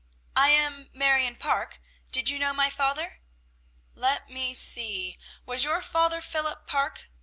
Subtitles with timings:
[0.35, 1.79] "I am Marion Parke.
[2.09, 3.19] Did you know my father?"
[3.93, 5.19] "Let me see.
[5.45, 7.11] Was your father Philip Parke?